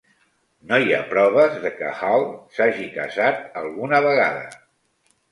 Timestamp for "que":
1.81-1.91